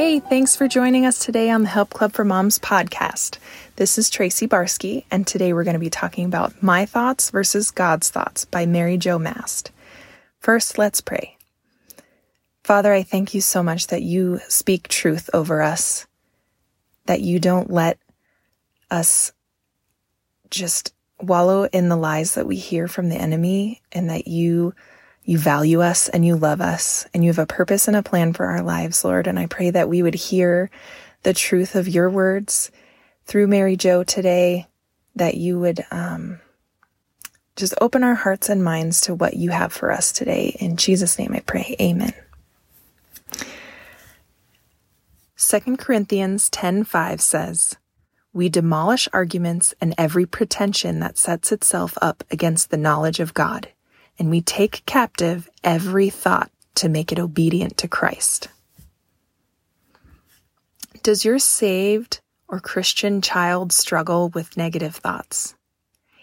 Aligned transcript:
Hey, 0.00 0.18
thanks 0.18 0.56
for 0.56 0.66
joining 0.66 1.04
us 1.04 1.18
today 1.18 1.50
on 1.50 1.60
the 1.60 1.68
Help 1.68 1.90
Club 1.90 2.14
for 2.14 2.24
Moms 2.24 2.58
podcast. 2.58 3.36
This 3.76 3.98
is 3.98 4.08
Tracy 4.08 4.48
Barsky, 4.48 5.04
and 5.10 5.26
today 5.26 5.52
we're 5.52 5.62
going 5.62 5.74
to 5.74 5.78
be 5.78 5.90
talking 5.90 6.24
about 6.24 6.62
My 6.62 6.86
Thoughts 6.86 7.28
versus 7.28 7.70
God's 7.70 8.08
Thoughts 8.08 8.46
by 8.46 8.64
Mary 8.64 8.96
Jo 8.96 9.18
Mast. 9.18 9.72
First, 10.38 10.78
let's 10.78 11.02
pray. 11.02 11.36
Father, 12.64 12.94
I 12.94 13.02
thank 13.02 13.34
you 13.34 13.42
so 13.42 13.62
much 13.62 13.88
that 13.88 14.00
you 14.00 14.40
speak 14.48 14.88
truth 14.88 15.28
over 15.34 15.60
us, 15.60 16.06
that 17.04 17.20
you 17.20 17.38
don't 17.38 17.70
let 17.70 17.98
us 18.90 19.32
just 20.48 20.94
wallow 21.20 21.64
in 21.64 21.90
the 21.90 21.96
lies 21.96 22.36
that 22.36 22.46
we 22.46 22.56
hear 22.56 22.88
from 22.88 23.10
the 23.10 23.20
enemy, 23.20 23.82
and 23.92 24.08
that 24.08 24.26
you 24.26 24.74
you 25.30 25.38
value 25.38 25.80
us 25.80 26.08
and 26.08 26.26
you 26.26 26.34
love 26.34 26.60
us 26.60 27.06
and 27.14 27.22
you 27.22 27.30
have 27.30 27.38
a 27.38 27.46
purpose 27.46 27.86
and 27.86 27.96
a 27.96 28.02
plan 28.02 28.32
for 28.32 28.46
our 28.46 28.62
lives, 28.62 29.04
Lord. 29.04 29.28
And 29.28 29.38
I 29.38 29.46
pray 29.46 29.70
that 29.70 29.88
we 29.88 30.02
would 30.02 30.16
hear 30.16 30.72
the 31.22 31.32
truth 31.32 31.76
of 31.76 31.86
your 31.86 32.10
words 32.10 32.72
through 33.26 33.46
Mary 33.46 33.76
Jo 33.76 34.02
today 34.02 34.66
that 35.14 35.36
you 35.36 35.60
would 35.60 35.86
um, 35.92 36.40
just 37.54 37.74
open 37.80 38.02
our 38.02 38.16
hearts 38.16 38.48
and 38.48 38.64
minds 38.64 39.02
to 39.02 39.14
what 39.14 39.34
you 39.34 39.50
have 39.50 39.72
for 39.72 39.92
us 39.92 40.10
today. 40.10 40.56
In 40.58 40.76
Jesus' 40.76 41.16
name 41.16 41.32
I 41.32 41.40
pray. 41.46 41.76
Amen. 41.80 42.12
2 45.36 45.76
Corinthians 45.76 46.50
10:5 46.50 47.20
says, 47.20 47.76
"We 48.32 48.48
demolish 48.48 49.08
arguments 49.12 49.74
and 49.80 49.94
every 49.96 50.26
pretension 50.26 50.98
that 50.98 51.18
sets 51.18 51.52
itself 51.52 51.96
up 52.02 52.24
against 52.32 52.70
the 52.70 52.76
knowledge 52.76 53.20
of 53.20 53.32
God, 53.32 53.68
and 54.20 54.30
we 54.30 54.40
take 54.40 54.86
captive 54.86 55.50
every 55.64 56.10
thought 56.10 56.52
to 56.76 56.88
make 56.88 57.10
it 57.10 57.18
obedient 57.18 57.76
to 57.78 57.88
Christ." 57.88 58.46
Does 61.02 61.24
your 61.24 61.40
saved 61.40 62.20
or 62.50 62.60
Christian 62.60 63.22
child 63.22 63.72
struggle 63.72 64.28
with 64.28 64.56
negative 64.56 64.96
thoughts. 64.96 65.54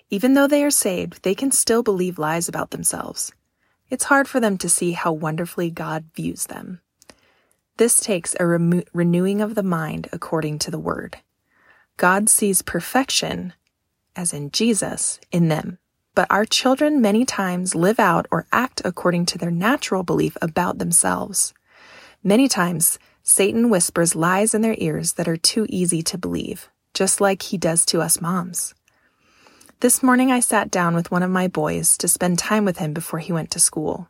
Even 0.09 0.33
though 0.33 0.47
they 0.47 0.63
are 0.63 0.71
saved, 0.71 1.23
they 1.23 1.33
can 1.33 1.51
still 1.51 1.83
believe 1.83 2.19
lies 2.19 2.47
about 2.47 2.71
themselves. 2.71 3.31
It's 3.89 4.05
hard 4.05 4.27
for 4.27 4.39
them 4.39 4.57
to 4.59 4.69
see 4.69 4.91
how 4.91 5.13
wonderfully 5.13 5.71
God 5.71 6.05
views 6.13 6.45
them. 6.45 6.81
This 7.77 7.99
takes 7.99 8.35
a 8.39 8.45
remo- 8.45 8.83
renewing 8.93 9.41
of 9.41 9.55
the 9.55 9.63
mind 9.63 10.09
according 10.11 10.59
to 10.59 10.71
the 10.71 10.79
Word. 10.79 11.17
God 11.95 12.29
sees 12.29 12.61
perfection, 12.61 13.53
as 14.15 14.33
in 14.33 14.51
Jesus, 14.51 15.19
in 15.31 15.47
them, 15.47 15.79
but 16.17 16.31
our 16.31 16.45
children 16.45 16.99
many 16.99 17.23
times 17.25 17.75
live 17.75 17.99
out 17.99 18.25
or 18.31 18.47
act 18.51 18.81
according 18.83 19.23
to 19.23 19.37
their 19.37 19.51
natural 19.51 20.01
belief 20.01 20.35
about 20.41 20.79
themselves. 20.79 21.53
Many 22.23 22.47
times, 22.47 22.97
Satan 23.21 23.69
whispers 23.69 24.15
lies 24.15 24.55
in 24.55 24.63
their 24.63 24.73
ears 24.79 25.13
that 25.13 25.27
are 25.27 25.37
too 25.37 25.67
easy 25.69 26.01
to 26.01 26.17
believe, 26.17 26.69
just 26.95 27.21
like 27.21 27.43
he 27.43 27.57
does 27.59 27.85
to 27.85 28.01
us 28.01 28.19
moms. 28.19 28.73
This 29.81 30.01
morning 30.01 30.31
I 30.31 30.39
sat 30.39 30.71
down 30.71 30.95
with 30.95 31.11
one 31.11 31.21
of 31.21 31.29
my 31.29 31.47
boys 31.47 31.95
to 31.99 32.07
spend 32.07 32.39
time 32.39 32.65
with 32.65 32.79
him 32.79 32.93
before 32.93 33.19
he 33.19 33.31
went 33.31 33.51
to 33.51 33.59
school. 33.59 34.09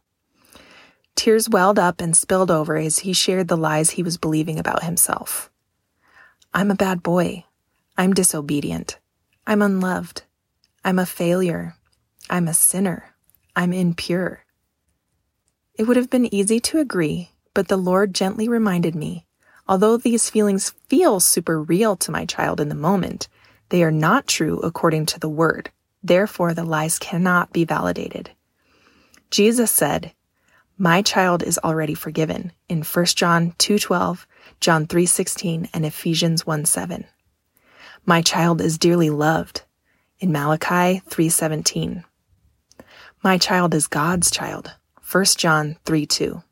Tears 1.15 1.49
welled 1.49 1.77
up 1.77 1.99
and 1.99 2.15
spilled 2.15 2.49
over 2.49 2.77
as 2.77 2.99
he 2.99 3.11
shared 3.11 3.49
the 3.49 3.57
lies 3.57 3.89
he 3.89 4.01
was 4.01 4.17
believing 4.17 4.57
about 4.57 4.83
himself. 4.83 5.51
I'm 6.53 6.71
a 6.71 6.75
bad 6.75 7.03
boy. 7.03 7.43
I'm 7.97 8.13
disobedient. 8.13 8.97
I'm 9.45 9.61
unloved. 9.61 10.23
I'm 10.85 10.99
a 10.99 11.05
failure. 11.05 11.73
I'm 12.29 12.47
a 12.47 12.53
sinner. 12.53 13.15
I'm 13.55 13.73
impure. 13.73 14.43
It 15.75 15.83
would 15.83 15.97
have 15.97 16.09
been 16.09 16.33
easy 16.33 16.59
to 16.61 16.79
agree 16.79 17.31
but 17.57 17.69
the 17.69 17.75
Lord 17.75 18.13
gently 18.13 18.47
reminded 18.47 18.93
me, 18.93 19.25
although 19.67 19.97
these 19.97 20.29
feelings 20.29 20.75
feel 20.89 21.19
super 21.19 21.59
real 21.59 21.95
to 21.95 22.11
my 22.11 22.23
child 22.23 22.61
in 22.61 22.69
the 22.69 22.75
moment, 22.75 23.27
they 23.69 23.81
are 23.81 23.89
not 23.89 24.27
true 24.27 24.59
according 24.59 25.07
to 25.07 25.19
the 25.19 25.27
word. 25.27 25.71
Therefore, 26.03 26.53
the 26.53 26.63
lies 26.63 26.99
cannot 26.99 27.51
be 27.51 27.65
validated. 27.65 28.29
Jesus 29.31 29.71
said, 29.71 30.13
"My 30.77 31.01
child 31.01 31.41
is 31.41 31.57
already 31.63 31.95
forgiven" 31.95 32.51
in 32.69 32.83
1 32.83 33.15
John 33.15 33.53
2:12, 33.57 34.27
John 34.59 34.85
3:16, 34.85 35.67
and 35.73 35.83
Ephesians 35.83 36.45
1:7. 36.45 37.05
My 38.05 38.21
child 38.21 38.61
is 38.61 38.77
dearly 38.77 39.09
loved 39.09 39.63
in 40.19 40.31
Malachi 40.31 41.01
3:17. 41.09 42.03
My 43.27 43.37
child 43.37 43.73
is 43.73 43.87
God's 43.87 44.31
child. 44.31 44.75
1 45.11 45.25
John 45.37 45.75
3:2. 45.83 46.43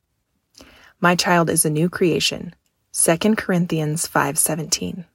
My 1.00 1.16
child 1.16 1.50
is 1.50 1.64
a 1.64 1.70
new 1.70 1.88
creation. 1.88 2.54
2 2.92 3.38
Corinthians 3.38 4.06
5:17. 4.06 5.06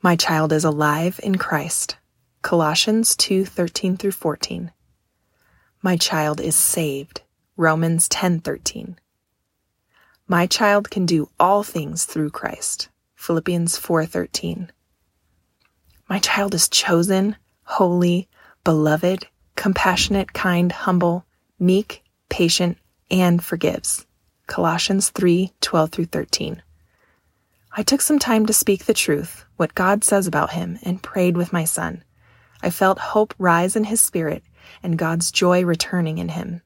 My 0.00 0.16
child 0.16 0.54
is 0.54 0.64
alive 0.64 1.20
in 1.22 1.36
Christ. 1.36 1.98
Colossians 2.40 3.14
2:13 3.14 3.98
through 3.98 4.12
14. 4.12 4.72
My 5.82 5.98
child 5.98 6.40
is 6.40 6.56
saved. 6.56 7.20
Romans 7.58 8.08
10:13. 8.08 8.98
My 10.26 10.46
child 10.46 10.90
can 10.90 11.04
do 11.04 11.28
all 11.38 11.62
things 11.62 12.06
through 12.06 12.30
Christ. 12.30 12.88
Philippians 13.16 13.76
4:13. 13.76 14.72
My 16.08 16.18
child 16.18 16.54
is 16.54 16.70
chosen, 16.70 17.36
holy, 17.64 18.30
beloved, 18.64 19.26
compassionate, 19.60 20.32
kind, 20.32 20.72
humble, 20.72 21.26
meek, 21.58 22.02
patient, 22.30 22.78
and 23.10 23.44
forgives. 23.44 24.06
Colossians 24.46 25.10
3 25.10 25.52
12 25.60 25.90
through 25.90 26.06
13. 26.06 26.62
I 27.76 27.82
took 27.82 28.00
some 28.00 28.18
time 28.18 28.46
to 28.46 28.54
speak 28.54 28.86
the 28.86 28.94
truth, 28.94 29.44
what 29.58 29.74
God 29.74 30.02
says 30.02 30.26
about 30.26 30.52
him, 30.52 30.78
and 30.82 31.02
prayed 31.02 31.36
with 31.36 31.52
my 31.52 31.64
son. 31.64 32.02
I 32.62 32.70
felt 32.70 32.98
hope 32.98 33.34
rise 33.38 33.76
in 33.76 33.84
his 33.84 34.00
spirit 34.00 34.42
and 34.82 34.96
God's 34.96 35.30
joy 35.30 35.62
returning 35.62 36.16
in 36.16 36.30
him. 36.30 36.62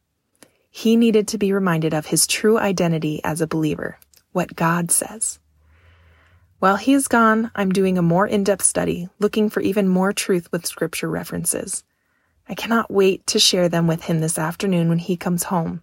He 0.71 0.95
needed 0.95 1.27
to 1.29 1.39
be 1.39 1.53
reminded 1.53 1.95
of 1.95 2.07
his 2.07 2.29
true 2.29 2.61
identity 2.61 3.21
as 3.25 3.41
a 3.41 3.49
believer, 3.49 3.99
what 4.31 4.55
God 4.55 4.93
says. 4.93 5.41
While 6.61 6.77
he 6.77 6.93
is 6.95 7.09
gone, 7.09 7.51
I'm 7.57 7.73
doing 7.73 7.99
a 7.99 8.03
more 8.03 8.29
in 8.29 8.45
depth 8.45 8.63
study, 8.63 9.09
looking 9.19 9.51
for 9.51 9.61
even 9.63 9.89
more 9.89 10.13
truth 10.13 10.47
with 10.53 10.65
scripture 10.65 11.11
references. 11.11 11.83
I 12.49 12.55
cannot 12.55 12.91
wait 12.91 13.27
to 13.29 13.39
share 13.39 13.69
them 13.69 13.87
with 13.87 14.05
him 14.05 14.21
this 14.21 14.39
afternoon 14.39 14.89
when 14.89 14.99
he 14.99 15.17
comes 15.17 15.45
home. 15.45 15.83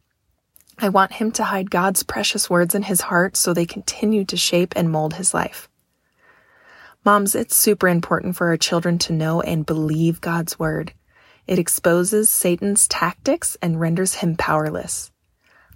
I 0.78 0.90
want 0.90 1.14
him 1.14 1.32
to 1.34 1.44
hide 1.44 1.70
God's 1.70 2.04
precious 2.04 2.50
words 2.50 2.74
in 2.74 2.84
his 2.84 3.02
heart 3.02 3.38
so 3.38 3.54
they 3.54 3.66
continue 3.66 4.26
to 4.26 4.38
shape 4.38 4.74
and 4.76 4.92
mold 4.92 5.16
his 5.16 5.34
life. 5.34 5.70
Moms, 7.04 7.34
it's 7.34 7.56
super 7.56 7.88
important 7.88 8.36
for 8.36 8.48
our 8.48 8.58
children 8.58 8.98
to 9.00 9.14
know 9.14 9.42
and 9.42 9.66
believe 9.66 10.22
God's 10.22 10.60
word. 10.60 10.94
It 11.48 11.58
exposes 11.58 12.30
Satan's 12.30 12.88
tactics 12.88 13.58
and 13.62 13.80
renders 13.80 14.16
him 14.16 14.36
powerless. 14.36 15.12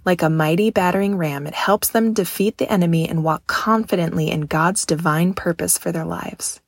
Like 0.04 0.22
a 0.22 0.30
mighty 0.30 0.70
battering 0.70 1.16
ram, 1.16 1.48
it 1.48 1.54
helps 1.54 1.88
them 1.88 2.12
defeat 2.12 2.58
the 2.58 2.70
enemy 2.70 3.08
and 3.08 3.24
walk 3.24 3.48
confidently 3.48 4.30
in 4.30 4.42
God's 4.42 4.86
divine 4.86 5.34
purpose 5.34 5.76
for 5.76 5.90
their 5.90 6.04
lives. 6.04 6.60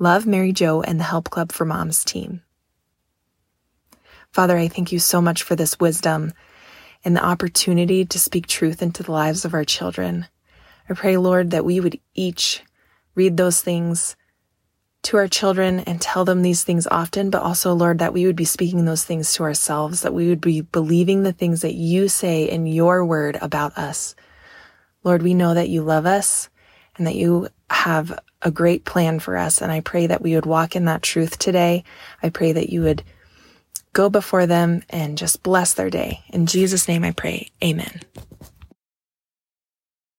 Love 0.00 0.26
Mary 0.26 0.52
Jo 0.52 0.82
and 0.82 0.98
the 0.98 1.04
Help 1.04 1.30
Club 1.30 1.52
for 1.52 1.64
Moms 1.64 2.04
team. 2.04 2.42
Father, 4.32 4.56
I 4.56 4.68
thank 4.68 4.92
you 4.92 4.98
so 4.98 5.20
much 5.20 5.42
for 5.42 5.56
this 5.56 5.80
wisdom 5.80 6.32
and 7.04 7.16
the 7.16 7.24
opportunity 7.24 8.04
to 8.04 8.18
speak 8.18 8.46
truth 8.46 8.82
into 8.82 9.02
the 9.02 9.12
lives 9.12 9.44
of 9.44 9.54
our 9.54 9.64
children. 9.64 10.26
I 10.88 10.94
pray, 10.94 11.16
Lord, 11.16 11.50
that 11.50 11.64
we 11.64 11.80
would 11.80 11.98
each 12.14 12.62
read 13.14 13.36
those 13.36 13.60
things 13.62 14.16
to 15.02 15.16
our 15.16 15.28
children 15.28 15.80
and 15.80 16.00
tell 16.00 16.24
them 16.24 16.42
these 16.42 16.64
things 16.64 16.86
often, 16.88 17.30
but 17.30 17.42
also, 17.42 17.72
Lord, 17.72 18.00
that 18.00 18.12
we 18.12 18.26
would 18.26 18.36
be 18.36 18.44
speaking 18.44 18.84
those 18.84 19.04
things 19.04 19.32
to 19.34 19.44
ourselves, 19.44 20.02
that 20.02 20.14
we 20.14 20.28
would 20.28 20.40
be 20.40 20.62
believing 20.62 21.22
the 21.22 21.32
things 21.32 21.62
that 21.62 21.74
you 21.74 22.08
say 22.08 22.44
in 22.48 22.66
your 22.66 23.04
word 23.04 23.38
about 23.40 23.78
us. 23.78 24.16
Lord, 25.04 25.22
we 25.22 25.34
know 25.34 25.54
that 25.54 25.68
you 25.68 25.82
love 25.82 26.06
us 26.06 26.48
and 26.96 27.06
that 27.06 27.14
you 27.14 27.48
have 27.70 28.18
a 28.42 28.50
great 28.50 28.84
plan 28.84 29.20
for 29.20 29.36
us. 29.36 29.62
And 29.62 29.70
I 29.70 29.80
pray 29.80 30.08
that 30.08 30.22
we 30.22 30.34
would 30.34 30.46
walk 30.46 30.74
in 30.74 30.86
that 30.86 31.02
truth 31.02 31.38
today. 31.38 31.84
I 32.22 32.30
pray 32.30 32.52
that 32.52 32.70
you 32.70 32.82
would 32.82 33.04
go 33.96 34.10
before 34.10 34.44
them 34.44 34.82
and 34.90 35.16
just 35.16 35.42
bless 35.42 35.72
their 35.72 35.88
day. 35.88 36.20
In 36.28 36.44
Jesus' 36.44 36.86
name 36.86 37.02
I 37.02 37.12
pray. 37.12 37.50
Amen. 37.64 38.02